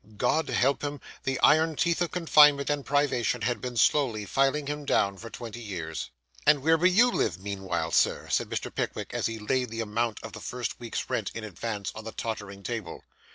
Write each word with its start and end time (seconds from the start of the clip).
God 0.17 0.49
help 0.49 0.83
him! 0.83 0.99
the 1.25 1.39
iron 1.41 1.75
teeth 1.75 2.01
of 2.01 2.09
confinement 2.09 2.71
and 2.71 2.83
privation 2.83 3.41
had 3.43 3.61
been 3.61 3.77
slowly 3.77 4.25
filing 4.25 4.65
him 4.65 4.83
down 4.83 5.15
for 5.15 5.29
twenty 5.29 5.61
years. 5.61 6.09
'And 6.43 6.63
where 6.63 6.75
will 6.75 6.87
you 6.87 7.11
live 7.11 7.37
meanwhile, 7.39 7.91
Sir?' 7.91 8.27
said 8.29 8.49
Mr. 8.49 8.73
Pickwick, 8.73 9.13
as 9.13 9.27
he 9.27 9.37
laid 9.37 9.69
the 9.69 9.79
amount 9.81 10.19
of 10.23 10.33
the 10.33 10.41
first 10.41 10.79
week's 10.79 11.07
rent, 11.07 11.29
in 11.35 11.43
advance, 11.43 11.91
on 11.93 12.03
the 12.03 12.11
tottering 12.13 12.63
table. 12.63 13.03